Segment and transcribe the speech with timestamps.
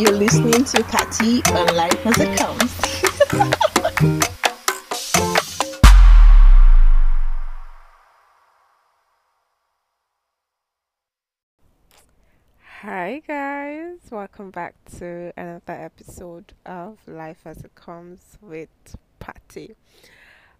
[0.00, 2.72] You're listening to Patty on Life as It Comes.
[12.80, 18.70] Hi guys, welcome back to another episode of Life as It Comes with
[19.18, 19.76] Patty.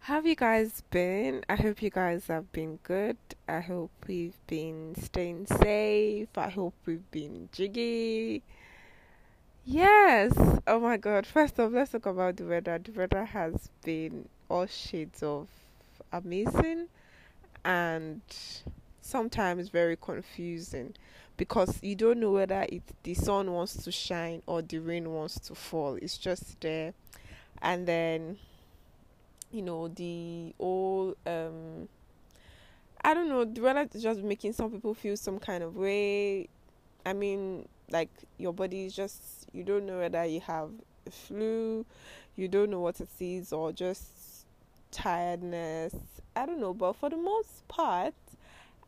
[0.01, 1.47] How have you guys been?
[1.49, 3.17] I hope you guys have been good.
[3.49, 6.29] I hope we've been staying safe.
[6.37, 8.43] I hope we've been jiggy.
[9.65, 10.33] Yes.
[10.67, 11.27] Oh my god.
[11.27, 12.79] First off, let's talk about the weather.
[12.79, 15.49] The weather has been all shades of
[16.13, 16.89] amazing
[17.65, 18.23] and
[19.03, 20.95] sometimes very confusing
[21.37, 25.39] because you don't know whether it the sun wants to shine or the rain wants
[25.41, 25.97] to fall.
[25.97, 26.95] It's just there.
[27.63, 28.39] And then
[29.53, 31.89] you know, the whole um
[33.03, 36.49] I don't know, the weather is just making some people feel some kind of way.
[37.07, 40.71] I mean, like your body is just you don't know whether you have
[41.11, 41.85] flu,
[42.37, 44.47] you don't know what it is, or just
[44.91, 45.95] tiredness.
[46.37, 48.15] I don't know, but for the most part,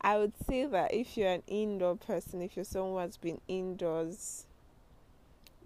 [0.01, 3.39] I would say that if you're an indoor person, if you're someone who has been
[3.47, 4.45] indoors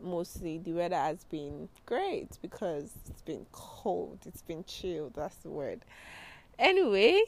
[0.01, 5.49] mostly, the weather has been great because it's been cold, it's been chilled, that's the
[5.49, 5.81] word.
[6.59, 7.21] Anyway,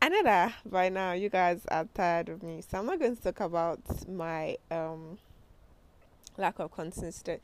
[0.00, 3.16] I know that by now you guys are tired of me, so I'm not going
[3.16, 5.18] to talk about my um
[6.38, 7.42] lack of consistency.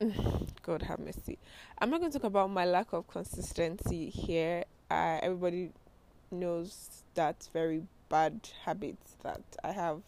[0.62, 1.38] God have mercy.
[1.78, 4.64] I'm not going to talk about my lack of consistency here.
[4.90, 5.70] Uh, everybody
[6.30, 10.00] knows that very bad habits that I have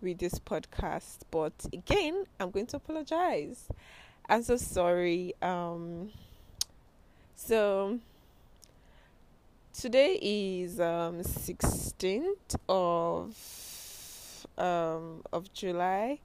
[0.00, 1.18] with this podcast.
[1.30, 3.68] But again, I'm going to apologize.
[4.28, 5.34] I'm so sorry.
[5.40, 6.10] Um,
[7.36, 8.00] so
[9.72, 16.18] today is um 16th of um of July.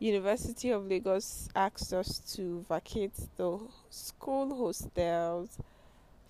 [0.00, 3.58] University of Lagos asked us to vacate the
[3.90, 5.58] school hostels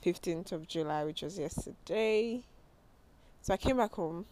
[0.04, 2.42] 15th of July, which was yesterday.
[3.42, 4.26] So I came back home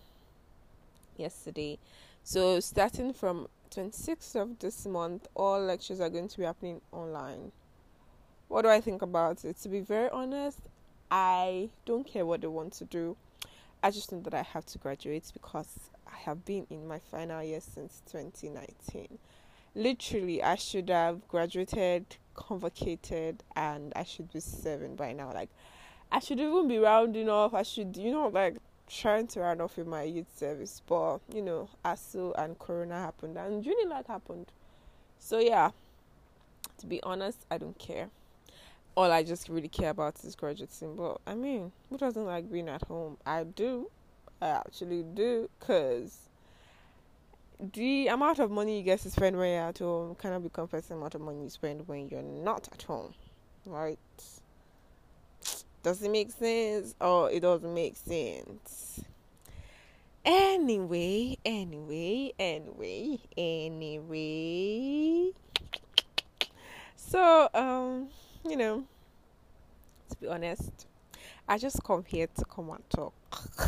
[1.16, 1.78] yesterday.
[2.24, 7.52] So starting from 26th of this month, all lectures are going to be happening online.
[8.48, 9.56] What do I think about it?
[9.58, 10.58] To be very honest,
[11.12, 13.16] I don't care what they want to do.
[13.84, 15.68] I just know that I have to graduate because
[16.12, 19.18] I have been in my final year since 2019.
[19.74, 25.32] Literally, I should have graduated, convocated, and I should be seven by now.
[25.32, 25.50] Like,
[26.10, 27.54] I should even be rounding off.
[27.54, 28.56] I should, you know, like
[28.88, 30.82] trying to round off with my youth service.
[30.86, 34.46] But, you know, ASUU and Corona happened and Unilag happened.
[35.18, 35.70] So, yeah,
[36.78, 38.08] to be honest, I don't care.
[38.96, 40.96] All I just really care about is graduating.
[40.96, 43.18] But, I mean, who doesn't like being at home?
[43.26, 43.90] I do.
[44.40, 45.48] I actually do.
[45.58, 46.28] Because
[47.60, 50.84] the amount of money you get to spend when you're at home cannot be compared
[50.84, 53.12] to the amount of money you spend when you're not at home,
[53.66, 53.98] right?
[55.82, 59.00] Does it make sense or it doesn't make sense?
[60.24, 65.30] Anyway, anyway, anyway, anyway.
[66.96, 68.08] So, um,
[68.46, 68.84] you know,
[70.10, 70.86] to be honest,
[71.48, 73.14] I just come here to come and talk.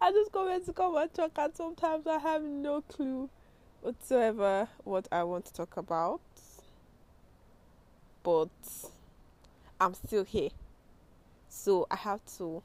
[0.00, 3.28] I just come here to come and talk, and sometimes I have no clue
[3.80, 6.20] whatsoever what I want to talk about.
[8.22, 8.48] But
[9.80, 10.50] I'm still here.
[11.48, 12.62] So I have to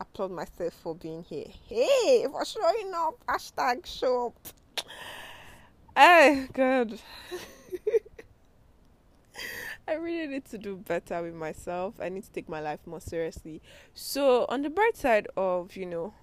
[0.00, 1.46] applaud myself for being here.
[1.66, 3.14] Hey, for showing up.
[3.26, 4.86] Hashtag show up.
[5.96, 6.98] Oh, God.
[9.90, 11.94] I really need to do better with myself.
[12.00, 13.60] I need to take my life more seriously.
[13.92, 16.14] So, on the bright side of, you know,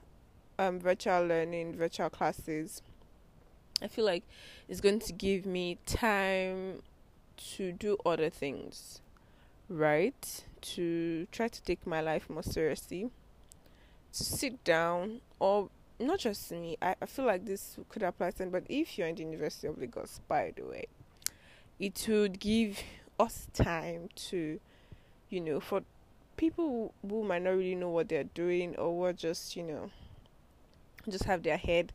[0.58, 2.82] um, virtual learning, virtual classes,
[3.82, 4.24] I feel like
[4.70, 6.82] it's going to give me time
[7.58, 9.02] to do other things,
[9.68, 10.46] right?
[10.62, 13.10] To try to take my life more seriously,
[14.14, 15.70] to sit down, or
[16.00, 19.16] not just me, I, I feel like this could apply to but if you're in
[19.16, 20.86] the University of Lagos, by the way,
[21.82, 22.82] it would give
[23.20, 24.60] us time to,
[25.30, 25.82] you know, for
[26.36, 29.90] people who might not really know what they're doing or who are just, you know,
[31.10, 31.94] just have their head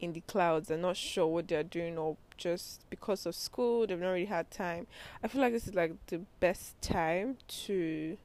[0.00, 4.00] in the clouds and not sure what they're doing or just because of school they've
[4.00, 4.86] not really had time.
[5.22, 8.18] I feel like this is like the best time to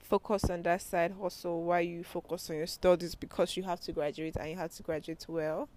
[0.00, 3.92] focus on that side hustle while you focus on your studies because you have to
[3.92, 5.68] graduate and you have to graduate well.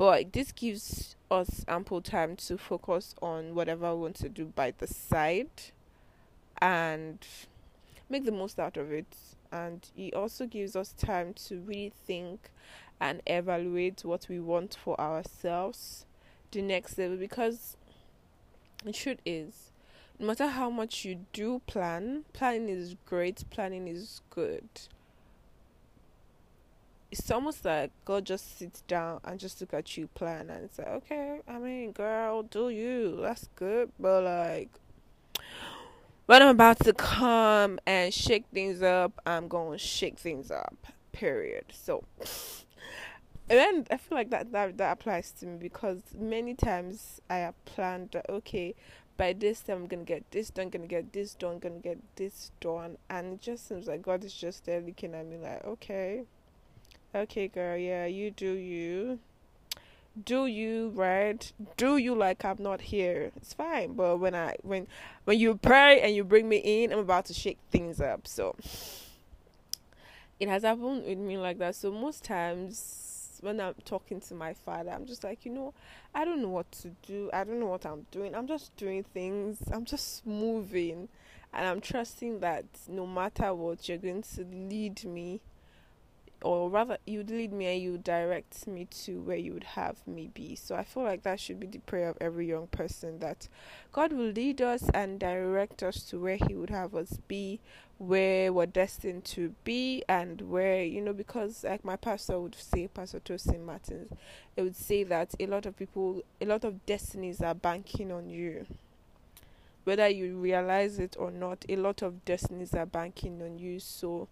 [0.00, 4.72] But this gives us ample time to focus on whatever we want to do by
[4.78, 5.50] the side
[6.56, 7.18] and
[8.08, 9.14] make the most out of it.
[9.52, 12.48] And it also gives us time to really think
[12.98, 16.06] and evaluate what we want for ourselves
[16.50, 17.76] the next level because
[18.82, 19.70] the truth is
[20.18, 24.68] no matter how much you do plan planning is great planning is good
[27.10, 30.84] it's almost like God just sits down and just look at you plan and say,
[30.84, 33.18] okay, I mean, girl, do you?
[33.20, 34.68] That's good, but like,
[36.26, 40.76] when I'm about to come and shake things up, I'm to shake things up.
[41.10, 41.64] Period.
[41.72, 47.20] So, and then I feel like that, that that applies to me because many times
[47.28, 48.76] I have planned that okay,
[49.16, 52.52] by this time I'm gonna get this done, gonna get this done, gonna get this
[52.60, 56.22] done, and it just seems like God is just there looking at me like, okay,
[57.14, 59.18] okay, girl, yeah, you do you.
[60.24, 61.52] Do you right?
[61.76, 63.30] Do you like I'm not here?
[63.36, 64.88] It's fine, but when I when
[65.24, 68.26] when you pray and you bring me in, I'm about to shake things up.
[68.26, 68.56] So
[70.40, 71.76] it has happened with me like that.
[71.76, 75.74] So most times when I'm talking to my father, I'm just like, you know,
[76.14, 77.30] I don't know what to do.
[77.32, 78.34] I don't know what I'm doing.
[78.34, 79.58] I'm just doing things.
[79.72, 81.08] I'm just moving.
[81.52, 85.40] And I'm trusting that no matter what, you're going to lead me
[86.42, 90.30] or rather you'd lead me and you direct me to where you would have me
[90.32, 90.54] be.
[90.56, 93.48] So I feel like that should be the prayer of every young person that
[93.92, 97.60] God will lead us and direct us to where He would have us be,
[97.98, 102.88] where we're destined to be, and where, you know, because like my pastor would say,
[102.88, 104.10] Pastor Tosin Martins,
[104.56, 108.30] it would say that a lot of people, a lot of destinies are banking on
[108.30, 108.66] you.
[109.84, 113.80] Whether you realize it or not, a lot of destinies are banking on you.
[113.80, 114.28] So,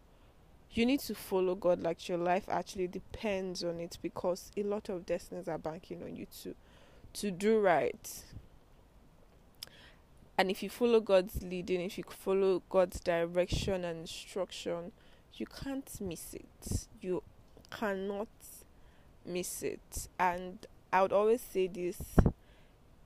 [0.79, 4.89] you need to follow God like your life actually depends on it because a lot
[4.89, 6.55] of destinies are banking on you to
[7.15, 8.23] to do right.
[10.37, 14.93] And if you follow God's leading, if you follow God's direction and instruction,
[15.35, 16.87] you can't miss it.
[17.01, 17.25] You
[17.71, 18.29] cannot
[19.27, 20.09] miss it.
[20.21, 22.01] And I would always say this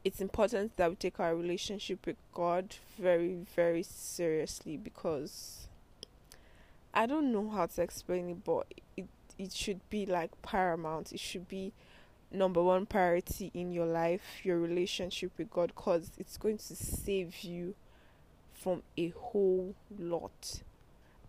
[0.05, 5.69] it's important that we take our relationship with God very, very seriously because
[6.95, 8.67] I don't know how to explain it, but
[8.97, 9.07] it
[9.39, 11.13] it should be like paramount.
[11.13, 11.73] It should be
[12.31, 17.43] number one priority in your life, your relationship with God, because it's going to save
[17.43, 17.75] you
[18.53, 20.63] from a whole lot,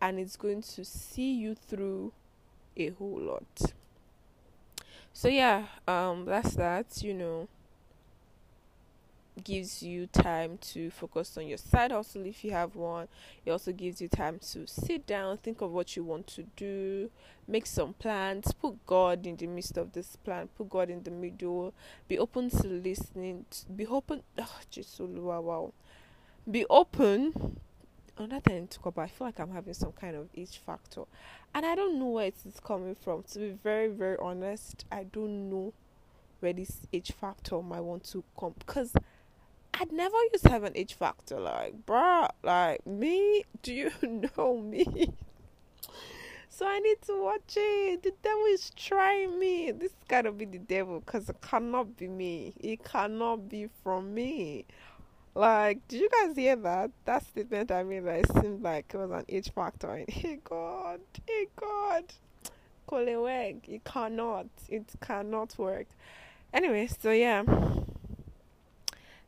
[0.01, 2.11] and it's going to see you through
[2.77, 3.73] a whole lot.
[5.13, 7.01] So yeah, um, that's that.
[7.03, 7.47] You know
[9.41, 13.07] gives you time to focus on your side hustle if you have one.
[13.45, 17.09] It also gives you time to sit down, think of what you want to do,
[17.47, 21.11] make some plans, put God in the midst of this plan, put God in the
[21.11, 21.73] middle,
[22.07, 23.45] be open to listening,
[23.75, 24.21] be open.
[24.37, 25.73] Oh, Jesus, wow, wow.
[26.49, 27.59] Be open.
[28.15, 31.03] Another thing to about, I feel like I'm having some kind of H factor,
[31.55, 33.23] and I don't know where it is coming from.
[33.31, 35.73] To be very, very honest, I don't know
[36.39, 38.93] where this H factor might want to come because
[39.73, 41.39] I'd never used to have an H factor.
[41.39, 43.91] Like, bruh, like me, do you
[44.37, 45.13] know me?
[46.49, 48.03] so I need to watch it.
[48.03, 49.71] The devil is trying me.
[49.71, 52.53] This gotta be the devil because it cannot be me.
[52.59, 54.65] It cannot be from me.
[55.35, 56.91] Like, did you guys hear that?
[57.05, 59.89] That statement I made that it seemed like it was an H factor.
[59.89, 62.13] And hey God, hey God,
[62.87, 65.87] Koleweg, it cannot, it cannot work.
[66.53, 67.43] Anyway, so yeah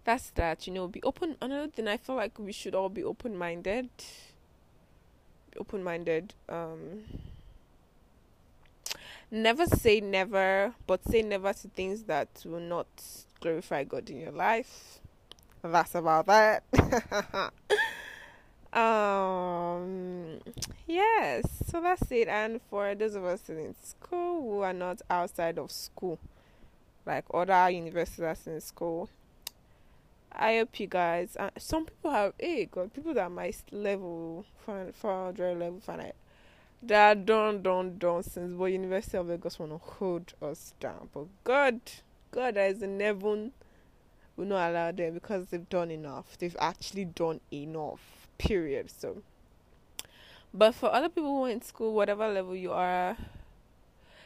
[0.06, 3.04] that's that you know be open another thing i feel like we should all be
[3.04, 3.90] open minded
[5.58, 7.04] open minded um
[9.32, 12.88] never say never but say never to things that will not
[13.42, 15.00] glorify god in your life.
[15.62, 16.64] That's about that.
[18.74, 20.42] Um
[20.86, 22.28] yes so that's it.
[22.28, 26.20] And for those of us in school who are not outside of school
[27.06, 29.08] like other universities in school
[30.38, 31.38] I hope you guys.
[31.40, 36.12] Uh, some people have, hey God, people that my level, four hundred level, fine.
[36.84, 38.56] That done, done, done since.
[38.58, 41.10] But University of Lagos want to hold us down.
[41.14, 41.80] But God,
[42.32, 43.54] God, is in heaven,
[44.36, 46.38] will not allow them because they've done enough.
[46.38, 48.28] They've actually done enough.
[48.38, 48.92] Period.
[48.92, 49.24] So,
[50.54, 53.18] but for other people who are in school, whatever level you are,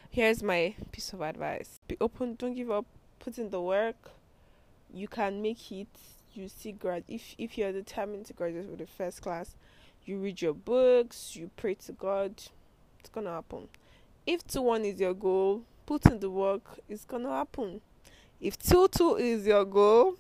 [0.10, 2.36] here's my piece of advice: be open.
[2.36, 2.86] Don't give up.
[3.20, 4.12] Put in the work
[4.93, 5.88] you can make it
[6.34, 9.55] you see grad if if you're determined to graduate with the first class
[10.05, 12.34] you read your books you pray to god
[13.00, 13.67] it's gonna happen.
[14.25, 17.81] If two one is your goal put in the work it's gonna happen.
[18.39, 20.15] If two two is your goal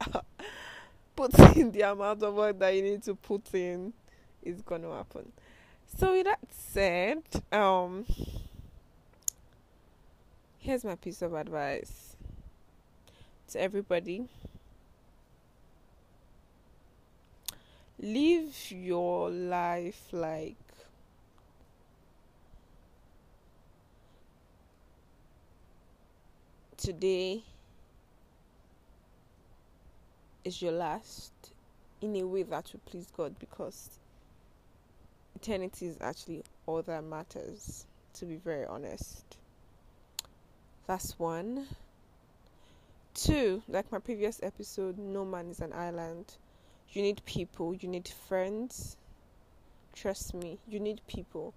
[1.16, 3.92] put in the amount of work that you need to put in
[4.42, 5.32] it's gonna happen.
[5.96, 8.06] So with that said um
[10.58, 12.07] Here's my piece of advice
[13.48, 14.28] to everybody
[17.98, 20.56] live your life like
[26.76, 27.42] today
[30.44, 31.32] is your last
[32.00, 33.98] in a way that will please God because
[35.34, 39.36] eternity is actually all that matters, to be very honest.
[40.86, 41.66] That's one.
[43.18, 46.36] Two, like my previous episode, no man is an island.
[46.90, 48.96] You need people, you need friends.
[49.92, 51.52] Trust me, you need people,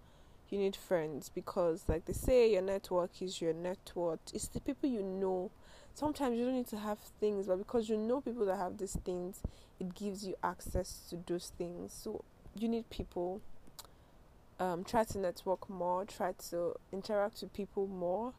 [0.50, 4.22] you need friends because, like they say, your network is your network.
[4.34, 5.52] It's the people you know.
[5.94, 8.98] Sometimes you don't need to have things, but because you know people that have these
[9.06, 9.44] things,
[9.80, 11.94] it gives you access to those things.
[11.94, 12.24] So
[12.56, 13.40] you need people.
[14.60, 18.34] Um, try to network more, try to interact with people more.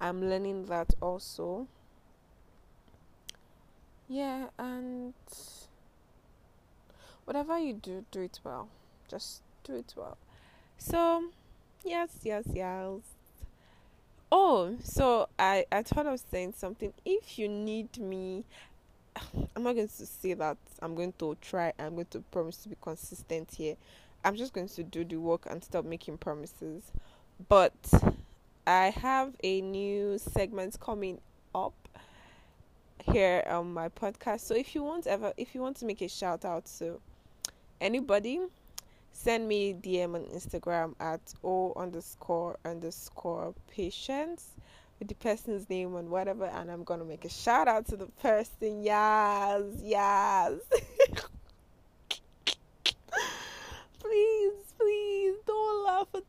[0.00, 1.68] I'm learning that also.
[4.08, 5.14] Yeah, and
[7.24, 8.68] whatever you do, do it well.
[9.08, 10.18] Just do it well.
[10.76, 11.24] So,
[11.84, 13.00] yes, yes, yes.
[14.30, 16.92] Oh, so I I thought was saying something.
[17.04, 18.44] If you need me,
[19.56, 21.72] I'm not going to say that I'm going to try.
[21.78, 23.76] I'm going to promise to be consistent here.
[24.24, 26.90] I'm just going to do the work and stop making promises.
[27.48, 27.72] But
[28.66, 31.20] I have a new segment coming
[33.12, 34.40] here on my podcast.
[34.40, 37.00] So if you want ever if you want to make a shout out to
[37.80, 38.40] anybody,
[39.12, 44.48] send me DM on Instagram at o underscore underscore patience
[44.98, 48.06] with the person's name and whatever and I'm gonna make a shout out to the
[48.22, 48.82] person.
[48.82, 50.52] Yes, yes.
[54.00, 55.34] please, please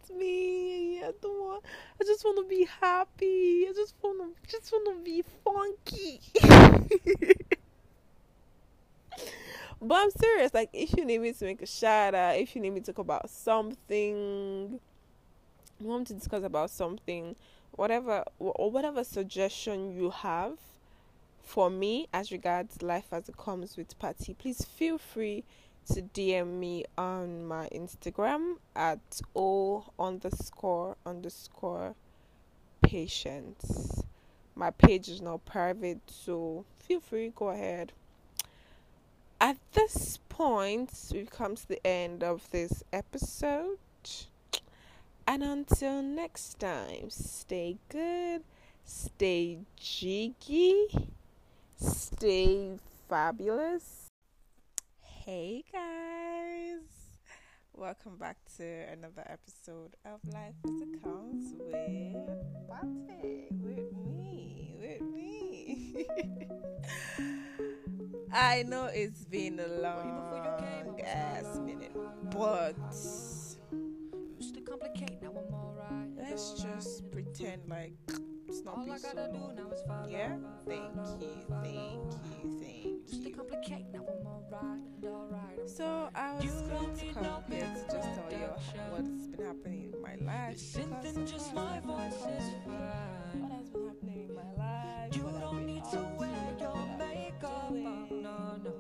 [0.09, 1.01] at me.
[1.03, 1.63] I don't want
[2.01, 3.67] I just wanna be happy.
[3.69, 6.21] I just wanna just wanna be funky.
[9.81, 10.53] But I'm serious.
[10.53, 12.87] Like, if you need me to make a shout out, if you need me to
[12.87, 14.79] talk about something,
[15.79, 17.35] you want to discuss about something,
[17.71, 20.57] whatever, or whatever suggestion you have
[21.43, 25.43] for me as regards life as it comes with Patty, please feel free
[25.93, 31.95] to DM me on my Instagram at o underscore underscore
[32.81, 34.03] patience.
[34.55, 37.91] My page is not private, so feel free, go ahead
[39.45, 43.77] at this point, we've come to the end of this episode.
[45.27, 48.43] And until next time, stay good,
[48.85, 50.87] stay jiggy,
[51.77, 52.77] stay
[53.09, 54.04] fabulous.
[55.25, 56.85] Hey guys,
[57.73, 61.81] welcome back to another episode of Life as with
[63.09, 66.05] Bate, with me, with me.
[68.31, 71.97] I know it's been a long ass minute,
[72.29, 72.75] but
[76.15, 77.95] let's just pretend like
[78.47, 79.07] it's not All so
[79.87, 80.07] long.
[80.07, 80.35] Yeah?
[80.67, 81.31] Thank you,
[81.63, 82.13] thank
[82.43, 82.94] you, thank you.
[85.65, 88.49] So I was going to come here to just tell you
[88.91, 95.17] what's been happening in my life because of what has been happening in my life,
[95.23, 97.01] what I've been up to, what I've been
[97.63, 98.75] doing.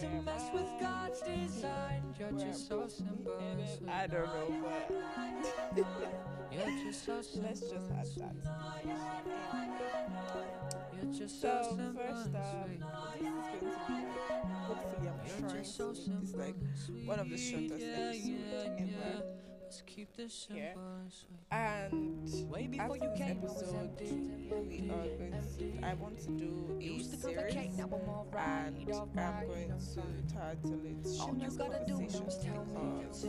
[0.00, 2.14] To mess with God's design.
[2.18, 3.38] You're just so simple.
[3.88, 4.48] I don't know,
[5.74, 5.84] but
[6.50, 7.48] you're just so simple.
[7.50, 8.34] Let's just have that.
[11.12, 11.26] So.
[11.26, 12.68] First up,
[14.62, 15.64] hopefully I'm trying
[16.20, 16.54] this like
[17.04, 18.30] one of the shortest episodes
[18.78, 19.49] ever.
[19.70, 20.64] Let's keep this simple.
[21.52, 21.56] Yeah.
[21.56, 25.86] and way before you came episode, we are going to.
[25.86, 30.02] I want to do a series, and I'm going to
[30.34, 33.24] title it "Shameless Conversations" because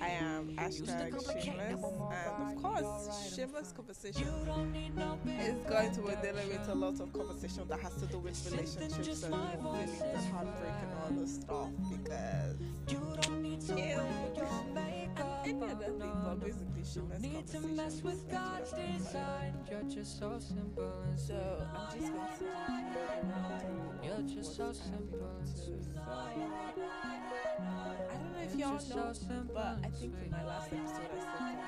[0.00, 6.68] I am hashtag shameless, and of course, shameless conversation is going to be dealing with
[6.68, 10.92] a lot of conversation that has to do with relationships and feelings and heartbreak and
[11.00, 12.56] all this stuff because.
[12.90, 14.79] Ew
[15.44, 19.54] any other thing, but basically shameless Need to mess with God's design.
[19.70, 20.92] You're just so simple.
[21.16, 22.44] So I'm just going to
[24.02, 25.30] You're just so simple.
[25.98, 26.34] I
[28.14, 28.78] don't know if y'all know,
[29.12, 31.58] so but I think in my last episode I said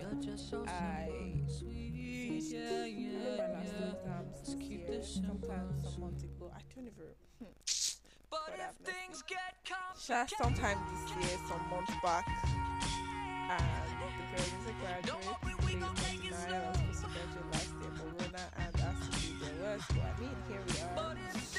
[0.00, 3.92] You're just so I finished yeah, yeah, my last yeah.
[3.92, 6.50] exams this year, sometimes ago.
[6.54, 7.14] I don't even.
[7.38, 7.46] Hmm.
[8.32, 12.26] But if things get complicated, sometime this year, some months back,
[13.50, 13.60] and
[14.00, 15.12] the girl is a graduate.
[15.96, 16.72] place of denial.
[16.74, 19.88] I was supposed to graduate last year, Corona and has to be the worst.
[19.88, 21.51] But I mean, here we are.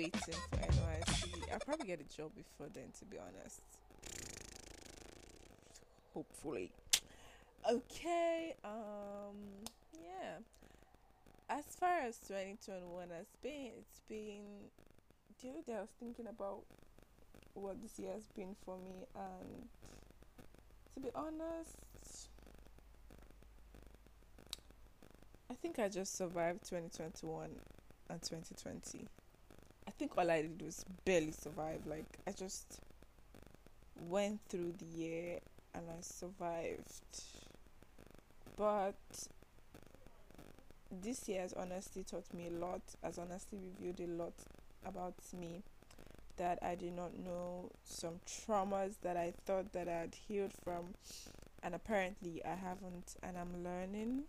[0.00, 1.52] Waiting for NYSC.
[1.52, 3.60] I'll probably get a job before then, to be honest.
[6.14, 6.72] Hopefully.
[7.70, 8.54] Okay.
[8.64, 9.36] Um.
[9.92, 10.38] Yeah.
[11.50, 14.70] As far as 2021 has been, it's been.
[15.42, 16.62] The other day I was thinking about
[17.52, 19.68] what this year has been for me, and
[20.94, 21.76] to be honest,
[25.50, 27.50] I think I just survived 2021
[28.08, 29.06] and 2020.
[29.90, 31.84] I think all I did was barely survive.
[31.84, 32.78] Like, I just
[34.08, 35.40] went through the year
[35.74, 37.24] and I survived.
[38.56, 38.94] But
[41.02, 44.32] this year has honestly taught me a lot, has honestly revealed a lot
[44.86, 45.64] about me
[46.36, 50.94] that I did not know, some traumas that I thought that I had healed from,
[51.64, 54.22] and apparently I haven't, and I'm learning.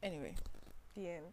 [0.00, 0.34] Anyway,
[0.94, 1.32] the end.